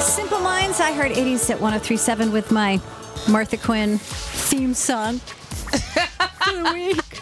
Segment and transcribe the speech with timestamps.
[0.00, 2.80] Simple Minds, I Heart 80s at 1037 with my
[3.28, 5.18] Martha Quinn theme song.
[5.18, 7.18] For the week.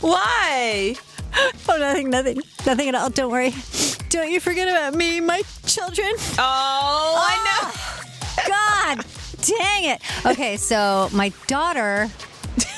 [0.00, 0.94] Why?
[1.68, 3.10] Oh, nothing, nothing, nothing at all.
[3.10, 3.52] Don't worry.
[4.08, 6.12] Don't you forget about me, my children.
[6.38, 7.70] Oh, I know.
[8.38, 9.04] Ah, God,
[9.42, 10.00] dang it.
[10.24, 12.08] Okay, so my daughter,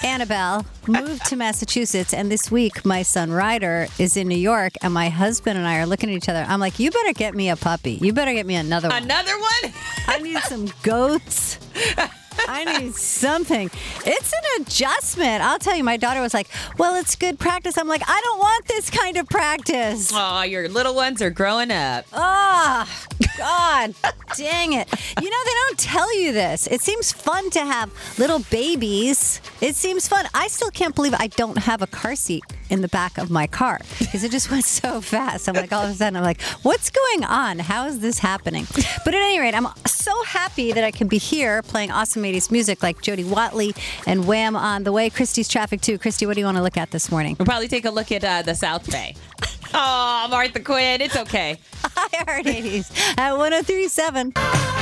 [0.05, 4.93] Annabelle, moved to Massachusetts, and this week my son Ryder is in New York, and
[4.95, 6.45] my husband and I are looking at each other.
[6.49, 7.99] I'm like, you better get me a puppy.
[8.01, 9.03] You better get me another one.
[9.03, 9.73] Another one?
[10.07, 11.59] I need some goats.
[12.49, 13.71] I need something.
[14.07, 15.43] It's an adjustment.
[15.43, 17.77] I'll tell you, my daughter was like, Well, it's good practice.
[17.79, 20.11] I'm like, I don't want this kind of practice.
[20.13, 22.07] Oh, your little ones are growing up.
[22.13, 23.95] Oh, God
[24.37, 24.89] dang it.
[25.21, 26.67] You know, they don't tell you this.
[26.67, 29.41] It seems fun to have little babies.
[29.61, 30.27] It seems fun.
[30.35, 33.47] I still can't believe I don't have a car seat in the back of my
[33.47, 35.49] car because it just went so fast.
[35.49, 37.59] I'm like, all of a sudden, I'm like, what's going on?
[37.59, 38.67] How is this happening?
[39.05, 42.51] But at any rate, I'm so happy that I can be here playing awesome 80s
[42.51, 43.75] music like Jody Watley
[44.07, 45.11] and Wham on the way.
[45.11, 45.99] Christy's traffic too.
[45.99, 47.37] Christy, what do you want to look at this morning?
[47.39, 49.15] We'll probably take a look at uh, the South Bay.
[49.75, 51.59] oh, Martha Quinn, it's okay.
[51.97, 54.78] I Heart 80s at 1037.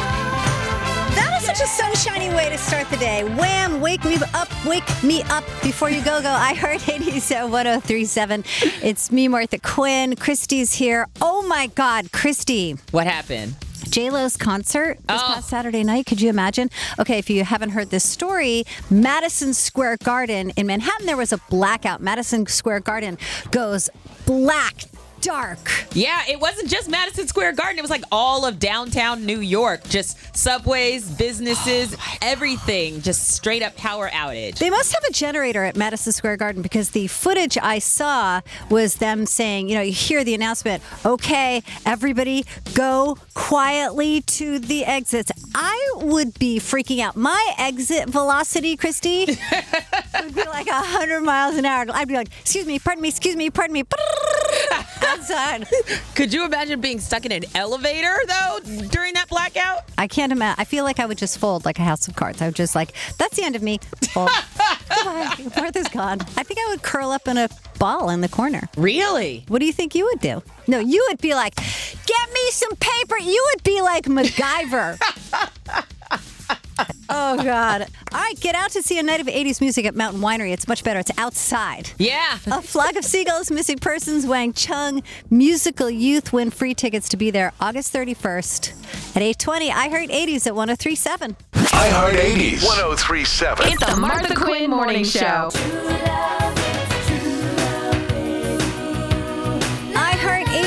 [1.17, 3.25] That is such a sunshiny way to start the day.
[3.25, 3.81] Wham!
[3.81, 6.29] Wake me up, wake me up before you go go.
[6.31, 8.45] I Heart 80s at 1037.
[8.83, 10.15] It's me, Martha Quinn.
[10.17, 11.07] Christy's here.
[11.21, 12.77] Oh my God, Christy.
[12.91, 13.55] What happened?
[13.89, 15.33] J-Lo's concert this Oh.
[15.35, 16.07] past Saturday night.
[16.07, 16.71] Could you imagine?
[16.99, 21.39] Okay, if you haven't heard this story, Madison Square Garden in Manhattan, there was a
[21.51, 22.01] blackout.
[22.03, 23.17] Madison Square Garden
[23.53, 23.89] goes
[24.27, 24.75] black,
[25.21, 25.59] dark.
[25.93, 27.79] Yeah, it wasn't just Madison Square Garden.
[27.79, 29.89] It was like all of downtown New York.
[29.89, 33.01] Just subways, businesses, oh everything.
[33.01, 34.59] Just straight up power outage.
[34.59, 38.41] They must have a generator at Madison Square Garden because the footage I saw
[38.71, 42.45] was them saying, you know, you hear the announcement, okay, everybody
[42.75, 45.31] go quietly to the exits.
[45.55, 47.17] I would be freaking out.
[47.17, 49.27] My exit velocity, Christy,
[50.23, 51.87] would be like 100 miles an hour.
[51.93, 53.85] I'd be like, excuse me, pardon me, excuse me, pardon me.
[55.07, 55.67] Outside.
[56.15, 58.59] Could you imagine being stuck in an elevator though
[58.91, 59.85] during that blackout?
[59.99, 60.57] I can't imagine.
[60.59, 62.43] I feel like I would just fold like a house of cards.
[62.43, 63.79] I would just like, that's the end of me.
[64.13, 64.31] Fold.
[64.89, 65.37] Goodbye.
[65.57, 66.21] Martha's gone.
[66.37, 68.69] I think I would curl up in a ball in the corner.
[68.77, 69.45] Really?
[69.49, 70.43] What do you think you would do?
[70.67, 73.19] No, you would be like, get me some paper.
[73.19, 74.99] You would be like MacGyver.
[77.09, 77.87] oh, God.
[78.13, 80.53] All right, get out to see a night of 80s music at Mountain Winery.
[80.53, 81.01] It's much better.
[81.01, 81.91] It's outside.
[81.99, 82.39] Yeah.
[82.47, 87.31] A flock of seagulls, missing persons, Wang Chung, musical youth win free tickets to be
[87.31, 89.71] there August 31st at 820.
[89.71, 91.37] I Heart 80s at 1037.
[91.55, 93.69] I Heart 80s 1037.
[93.69, 95.51] It's the Martha Quinn Morning Show.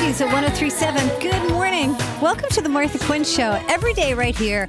[0.10, 1.20] 80s at 1037.
[1.20, 1.96] Good morning.
[2.20, 3.62] Welcome to the Martha Quinn Show.
[3.70, 4.68] Every day, right here,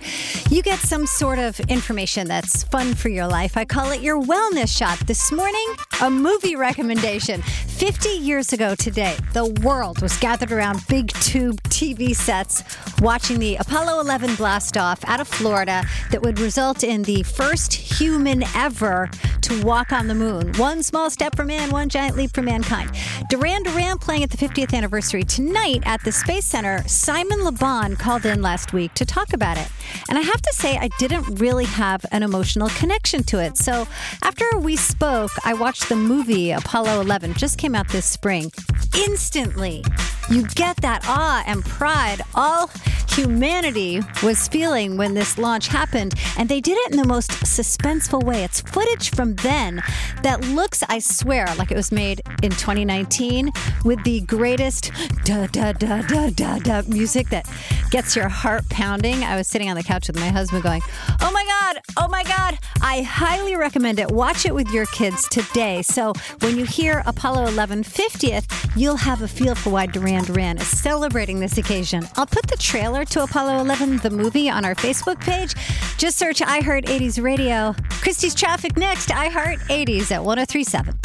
[0.51, 3.57] you get some sort of information that's fun for your life.
[3.57, 4.99] I call it your wellness shot.
[5.07, 5.67] This morning,
[6.03, 7.41] a movie recommendation.
[7.41, 12.63] 50 years ago today, the world was gathered around big tube TV sets
[13.01, 17.73] watching the Apollo 11 blast off out of Florida that would result in the first
[17.73, 19.09] human ever
[19.51, 20.53] to walk on the moon.
[20.55, 22.91] One small step for man, one giant leap for mankind.
[23.31, 26.87] Duran Duran playing at the 50th anniversary tonight at the Space Center.
[26.87, 29.67] Simon Le Bon called in last week to talk about it.
[30.09, 33.57] And I have to say, I didn't really have an emotional connection to it.
[33.57, 33.89] So
[34.23, 38.53] after we spoke, I watched the movie Apollo 11, just came out this spring.
[38.97, 39.85] Instantly,
[40.31, 42.71] you get that awe and pride all
[43.15, 46.15] humanity was feeling when this launch happened.
[46.39, 48.45] And they did it in the most suspenseful way.
[48.45, 49.83] It's footage from then
[50.23, 53.51] that looks, I swear, like it was made in 2019
[53.85, 54.93] with the greatest
[55.25, 57.49] da da da da da da music that
[57.91, 59.25] gets your heart pounding.
[59.25, 60.83] I was sitting on the couch with my husband going,
[61.21, 62.59] Oh my God, oh my God.
[62.83, 64.11] I highly recommend it.
[64.11, 65.83] Watch it with your kids today.
[65.83, 70.59] So when you hear Apollo 11 50th, you'll have a feel for why Duran Duran
[70.59, 72.07] is celebrating this occasion.
[72.17, 75.55] I'll put the trailer to Apollo 11, the movie, on our Facebook page.
[75.97, 77.75] Just search I Heart 80s Radio.
[77.91, 80.99] Christy's Traffic next, I Heart 80s at 1037.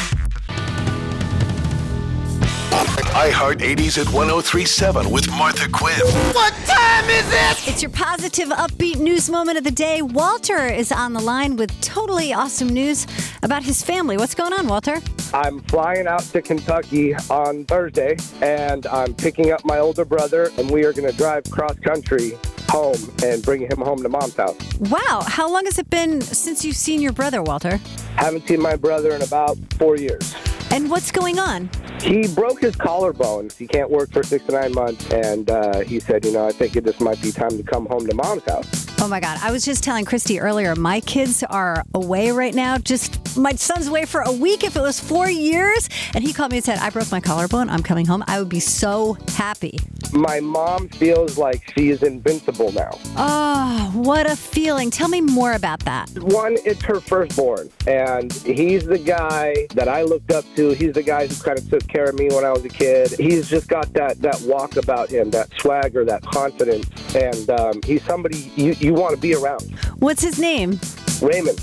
[3.16, 5.98] iHeart 80s at 1037 with Martha Quinn.
[6.34, 7.68] What time is it?
[7.68, 10.02] It's your positive, upbeat news moment of the day.
[10.02, 13.06] Walter is on the line with totally awesome news
[13.42, 14.18] about his family.
[14.18, 15.00] What's going on, Walter?
[15.34, 20.70] I'm flying out to Kentucky on Thursday, and I'm picking up my older brother, and
[20.70, 22.38] we are going to drive cross country
[22.68, 24.56] home and bring him home to mom's house.
[24.78, 25.22] Wow.
[25.26, 27.78] How long has it been since you've seen your brother, Walter?
[28.16, 30.34] Haven't seen my brother in about four years.
[30.70, 31.70] And what's going on?
[32.00, 33.50] He broke his collarbone.
[33.56, 36.52] He can't work for six to nine months, and uh, he said, you know, I
[36.52, 38.86] think this might be time to come home to mom's house.
[38.98, 39.38] Oh my God.
[39.42, 42.78] I was just telling Christy earlier, my kids are away right now.
[42.78, 44.64] Just my son's away for a week.
[44.64, 47.68] If it was four years, and he called me and said, I broke my collarbone,
[47.68, 49.78] I'm coming home, I would be so happy.
[50.12, 52.98] My mom feels like she is invincible now.
[53.16, 54.90] Oh, what a feeling.
[54.90, 56.08] Tell me more about that.
[56.18, 60.70] One, it's her firstborn, and he's the guy that I looked up to.
[60.70, 63.10] He's the guy who kind of took care of me when I was a kid.
[63.18, 68.02] He's just got that that walk about him, that swagger, that confidence, and um, he's
[68.04, 69.62] somebody you, you want to be around.
[69.98, 70.78] What's his name?
[71.22, 71.60] Raymond.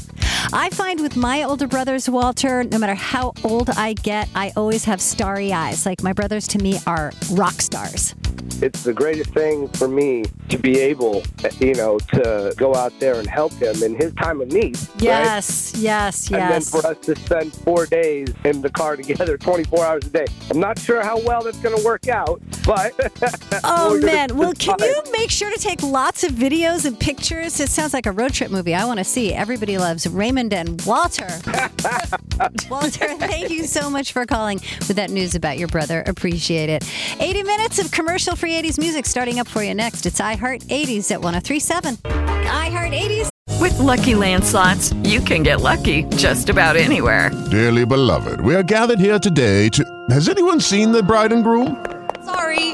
[0.52, 4.84] I find with my older brothers, Walter, no matter how old I get, I always
[4.86, 5.86] have starry eyes.
[5.86, 8.16] Like my brothers to me are rock stars.
[8.62, 11.24] It's the greatest thing for me to be able,
[11.60, 14.78] you know, to go out there and help him in his time of need.
[14.78, 15.02] right?
[15.02, 19.86] Yes, yes, And then for us to spend four days in the car together, 24
[19.86, 20.28] hours a day.
[20.52, 22.94] I'm not sure how well that's going to work out, but.
[23.66, 24.88] Oh man, well, can try.
[24.88, 27.60] you make sure to take lots of videos and pictures?
[27.60, 28.74] It sounds like a road trip movie.
[28.74, 29.34] I want to see.
[29.34, 31.28] Everybody loves Raymond and Walter.
[32.70, 36.04] Walter, thank you so much for calling with that news about your brother.
[36.06, 36.84] Appreciate it.
[37.20, 40.06] 80 minutes of commercial free 80s music starting up for you next.
[40.06, 41.98] It's iHeart 80s at 1037.
[41.98, 43.30] iHeart 80s.
[43.62, 47.30] With Lucky Land slots, you can get lucky just about anywhere.
[47.52, 50.06] Dearly beloved, we are gathered here today to.
[50.10, 51.84] Has anyone seen the bride and groom?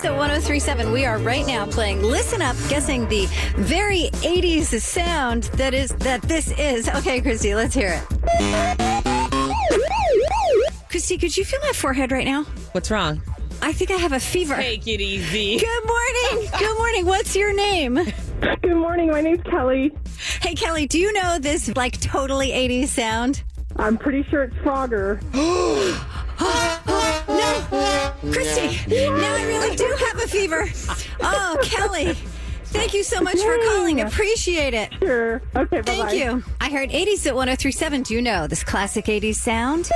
[0.00, 3.26] So 1037, we are right now playing Listen Up, guessing the
[3.56, 6.88] very 80s sound that is that this is.
[6.88, 8.04] Okay, Christy, let's hear it.
[10.88, 12.44] Christy, could you feel my forehead right now?
[12.72, 13.20] What's wrong?
[13.60, 14.56] I think I have a fever.
[14.56, 15.58] Take it easy.
[15.58, 16.48] Good morning.
[16.58, 17.04] Good morning.
[17.04, 17.98] What's your name?
[18.62, 19.10] Good morning.
[19.10, 19.94] My name's Kelly.
[20.40, 23.42] Hey, Kelly, do you know this like totally 80s sound?
[23.76, 25.20] I'm pretty sure it's Frogger.
[26.42, 26.89] Oh,
[28.20, 30.68] Christy, now I really do have a fever.
[31.20, 32.14] Oh, Kelly.
[32.64, 34.00] Thank you so much for calling.
[34.02, 34.92] Appreciate it.
[35.00, 35.42] Sure.
[35.56, 35.80] Okay.
[35.80, 36.44] Bye Thank you.
[36.60, 38.02] I Heart 80s at 1037.
[38.02, 39.90] Do you know this classic 80s sound?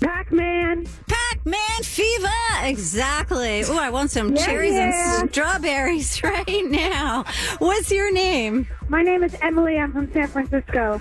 [0.00, 0.86] Pac-Man.
[1.08, 2.28] Pac-Man fever.
[2.64, 3.64] Exactly.
[3.64, 5.20] Oh, I want some cherries yeah.
[5.20, 7.24] and strawberries right now.
[7.58, 8.66] What's your name?
[8.88, 9.78] My name is Emily.
[9.78, 11.00] I'm from San Francisco.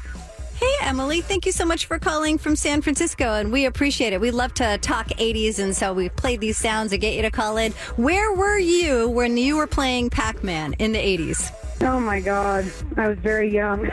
[0.55, 1.21] Hey, Emily.
[1.21, 4.21] Thank you so much for calling from San Francisco, and we appreciate it.
[4.21, 7.31] We love to talk 80s, and so we played these sounds to get you to
[7.31, 7.71] call in.
[7.95, 11.51] Where were you when you were playing Pac-Man in the 80s?
[11.81, 12.71] Oh my God.
[12.97, 13.89] I was very young.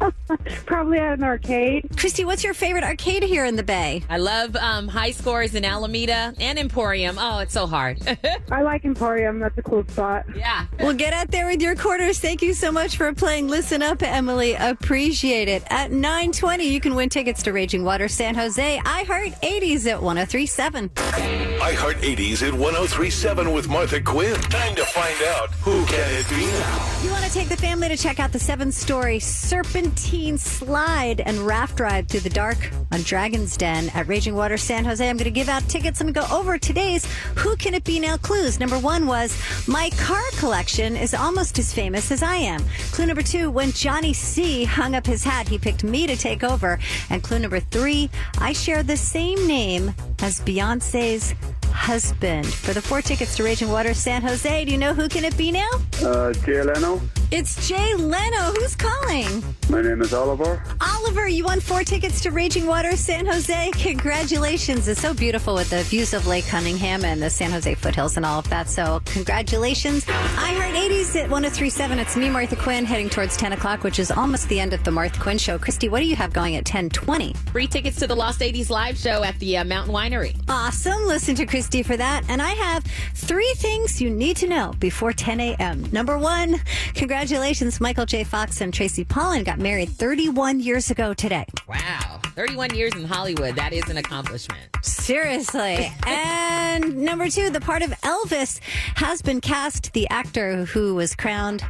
[0.66, 1.88] Probably at an arcade.
[1.96, 4.02] Christy, what's your favorite arcade here in the Bay?
[4.08, 7.16] I love um, high scores in Alameda and Emporium.
[7.18, 7.98] Oh, it's so hard.
[8.50, 9.38] I like Emporium.
[9.40, 10.24] That's a cool spot.
[10.36, 10.66] yeah.
[10.80, 12.18] Well, get out there with your quarters.
[12.18, 13.48] Thank you so much for playing.
[13.48, 14.54] Listen up, Emily.
[14.54, 15.62] Appreciate it.
[15.70, 18.80] At 920, you can win tickets to Raging Water San Jose.
[18.84, 20.88] I Heart 80s at 1037.
[20.90, 24.34] iHeart 80s at 1037 with Martha Quinn.
[24.42, 27.02] Time to find out who can it be now.
[27.02, 31.38] You want to take the family to check out the seven story serpentine slide and
[31.38, 32.58] raft ride through the dark
[32.90, 35.08] on Dragon's Den at Raging Water San Jose.
[35.08, 36.00] I'm going to give out tickets.
[36.00, 37.06] I'm going to go over today's
[37.36, 38.58] Who Can It Be Now clues.
[38.58, 42.64] Number one was My car collection is almost as famous as I am.
[42.90, 46.42] Clue number two When Johnny C hung up his hat, he picked me to take
[46.42, 46.80] over.
[47.10, 51.32] And clue number three I share the same name as Beyonce's
[51.72, 52.46] husband.
[52.46, 55.36] For the four tickets to Raging Water San Jose, do you know who can it
[55.36, 55.70] be now?
[56.02, 57.00] Uh, Jay Leno.
[57.30, 58.52] It's Jay Leno.
[58.54, 59.42] Who's calling?
[59.68, 60.62] My name is Oliver.
[60.80, 63.70] Oliver, you won four tickets to Raging Water San Jose.
[63.72, 64.88] Congratulations.
[64.88, 68.24] It's so beautiful with the views of Lake Cunningham and the San Jose foothills and
[68.24, 68.70] all of that.
[68.70, 70.06] So, congratulations.
[70.08, 71.98] I Heart 80s at 1037.
[71.98, 74.90] It's me, Martha Quinn, heading towards 10 o'clock, which is almost the end of the
[74.90, 75.58] Martha Quinn show.
[75.58, 77.34] Christy, what do you have going at 1020?
[77.52, 80.34] Free tickets to the Lost 80s live show at the uh, Mountain Winery.
[80.48, 81.04] Awesome.
[81.04, 82.24] Listen to Christy for that.
[82.30, 85.84] And I have three things you need to know before 10 a.m.
[85.92, 86.58] Number one,
[86.94, 87.17] congratulations.
[87.18, 88.22] Congratulations, Michael J.
[88.22, 91.44] Fox and Tracy Pollan got married 31 years ago today.
[91.68, 92.20] Wow.
[92.36, 93.56] 31 years in Hollywood.
[93.56, 94.60] That is an accomplishment.
[94.82, 95.90] Seriously.
[96.06, 98.60] and number two, the part of Elvis
[98.94, 99.92] has been cast.
[99.94, 101.64] The actor who was crowned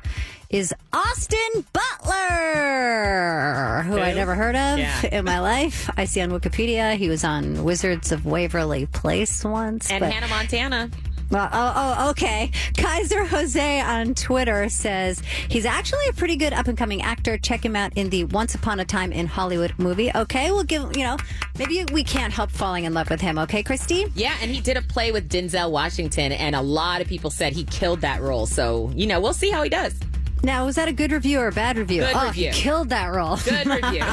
[0.50, 5.07] is Austin Butler, who I never heard of Yeah.
[5.19, 5.88] in my life.
[5.97, 9.90] I see on Wikipedia he was on Wizards of Waverly Place once.
[9.90, 10.90] And Hannah Montana.
[11.30, 12.50] Well, oh, oh, okay.
[12.76, 17.37] Kaiser Jose on Twitter says he's actually a pretty good up and coming actor.
[17.37, 20.11] Check him out in the Once Upon a Time in Hollywood movie.
[20.14, 21.16] Okay, we'll give, you know,
[21.58, 23.38] maybe we can't help falling in love with him.
[23.38, 24.06] Okay, Christy?
[24.14, 27.52] Yeah, and he did a play with Denzel Washington, and a lot of people said
[27.52, 28.47] he killed that role.
[28.47, 29.94] So, you know, we'll see how he does.
[30.42, 32.02] Now, was that a good review or a bad review?
[32.02, 32.50] Good oh, review.
[32.52, 33.37] killed that role.
[33.37, 34.04] Good review.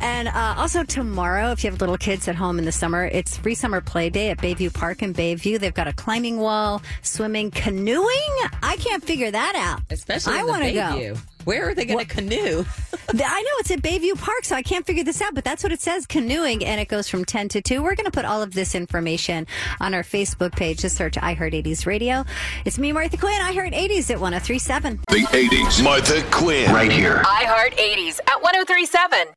[0.00, 3.36] And uh, also tomorrow, if you have little kids at home in the summer, it's
[3.36, 5.58] free summer play day at Bayview Park in Bayview.
[5.58, 8.36] They've got a climbing wall, swimming, canoeing.
[8.62, 9.82] I can't figure that out.
[9.90, 11.14] Especially I want to go.
[11.40, 11.46] Bayview.
[11.46, 12.64] Where are they going to canoe?
[13.12, 15.72] I know it's at Bayview Park, so I can't figure this out, but that's what
[15.72, 17.82] it says canoeing, and it goes from 10 to 2.
[17.82, 19.46] We're going to put all of this information
[19.80, 20.78] on our Facebook page.
[20.78, 22.24] Just search I Heart 80s Radio.
[22.64, 23.40] It's me, Martha Quinn.
[23.40, 25.00] I Heart 80s at 1037.
[25.08, 25.82] The 80s.
[25.82, 26.72] Martha Quinn.
[26.72, 27.22] Right here.
[27.26, 29.28] I Heart 80s at 1037.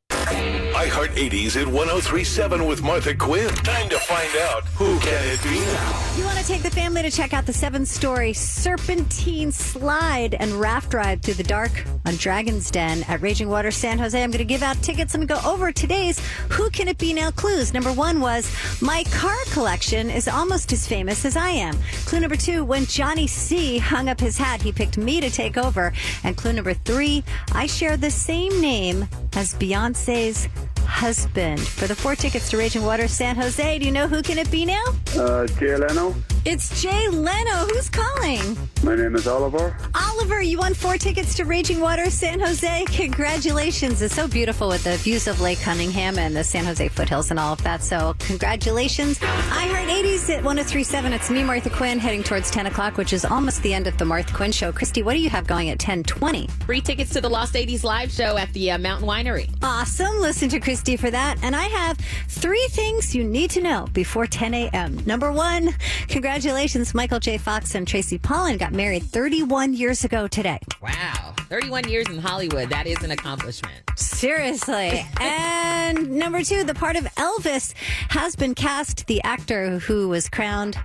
[0.76, 3.48] I Heart 80s at 1037 with Martha Quinn.
[3.48, 6.16] Time to find out who can it be now.
[6.16, 10.52] You want to take the family to check out the seven story serpentine slide and
[10.52, 14.22] raft ride through the dark on Dragon's Den at Raging Water San Jose.
[14.22, 16.20] I'm going to give out tickets and go over today's
[16.50, 17.72] Who Can It Be Now clues.
[17.72, 21.76] Number one was My car collection is almost as famous as I am.
[22.06, 25.56] Clue number two, when Johnny C hung up his hat, he picked me to take
[25.56, 25.92] over.
[26.22, 30.48] And clue number three, I share the same name as Beyonce's
[30.86, 31.60] husband.
[31.60, 34.50] For the four tickets to Raging Water San Jose, do you know who can it
[34.50, 34.82] be now?
[35.16, 36.14] Uh, Jay Leno.
[36.46, 37.66] It's Jay Leno.
[37.68, 38.58] Who's calling?
[38.82, 39.74] My name is Oliver.
[39.94, 42.84] Oliver, you won four tickets to Raging Water San Jose.
[42.88, 44.02] Congratulations.
[44.02, 47.40] It's so beautiful with the views of Lake Cunningham and the San Jose foothills and
[47.40, 47.82] all of that.
[47.82, 49.18] So, congratulations.
[49.22, 51.14] I Heart 80s at 1037.
[51.14, 54.04] It's me, Martha Quinn, heading towards 10 o'clock, which is almost the end of the
[54.04, 54.70] Martha Quinn show.
[54.70, 56.46] Christy, what do you have going at 1020?
[56.66, 59.48] Free tickets to the Lost 80s live show at the uh, Mountain Winery.
[59.62, 60.20] Awesome.
[60.20, 61.38] Listen to Christy for that.
[61.42, 61.96] And I have
[62.28, 64.98] three things you need to know before 10 a.m.
[65.06, 65.74] Number one,
[66.06, 66.33] congratulations.
[66.38, 67.38] Michael J.
[67.38, 70.58] Fox and Tracy Pollan got married 31 years ago today.
[70.82, 71.32] Wow.
[71.48, 72.70] 31 years in Hollywood.
[72.70, 73.74] That is an accomplishment.
[73.94, 75.06] Seriously.
[75.20, 77.72] and number two, the part of Elvis
[78.10, 79.06] has been cast.
[79.06, 80.76] The actor who was crowned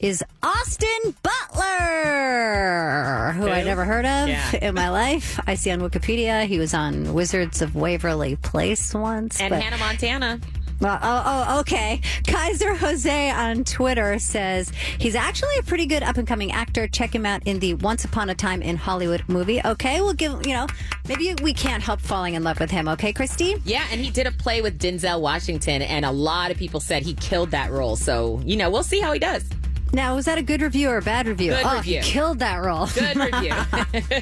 [0.00, 1.62] is Austin Butler,
[3.36, 4.50] who I never heard of Yeah.
[4.68, 5.40] in my life.
[5.46, 9.40] I see on Wikipedia he was on Wizards of Waverly Place once.
[9.40, 10.40] And Hannah Montana.
[10.80, 12.00] Well, oh, oh, okay.
[12.26, 16.88] Kaiser Jose on Twitter says he's actually a pretty good up and coming actor.
[16.88, 19.60] Check him out in the Once Upon a Time in Hollywood movie.
[19.64, 20.66] Okay, we'll give, you know,
[21.06, 22.88] maybe we can't help falling in love with him.
[22.88, 23.56] Okay, Christy?
[23.64, 27.02] Yeah, and he did a play with Denzel Washington, and a lot of people said
[27.02, 27.96] he killed that role.
[27.96, 29.44] So, you know, we'll see how he does.
[29.92, 31.50] Now, was that a good review or a bad review?
[31.50, 32.00] Good oh, review.
[32.02, 32.86] killed that role.
[32.86, 33.54] Good review.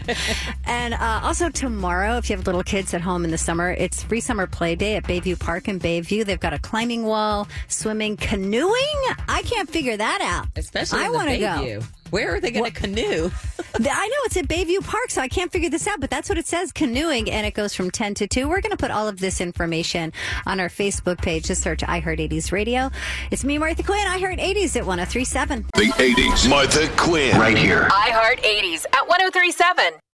[0.64, 4.02] And uh, also tomorrow, if you have little kids at home in the summer, it's
[4.02, 6.24] free summer play day at Bayview Park in Bayview.
[6.24, 9.00] They've got a climbing wall, swimming, canoeing.
[9.28, 10.46] I can't figure that out.
[10.56, 11.80] Especially I want to go.
[12.08, 12.12] Bayview.
[12.12, 13.30] Where are they going to canoe?
[13.74, 16.38] I know it's at Bayview Park, so I can't figure this out, but that's what
[16.38, 18.48] it says canoeing, and it goes from 10 to 2.
[18.48, 20.12] We're going to put all of this information
[20.46, 21.44] on our Facebook page.
[21.44, 22.90] Just search I Heart 80s Radio.
[23.30, 24.06] It's me, Martha Quinn.
[24.06, 25.66] I Heart 80s at 1037.
[25.74, 26.48] The 80s.
[26.48, 27.38] Martha Quinn.
[27.38, 27.88] Right here.
[27.92, 30.00] I Heart 80s at 1037.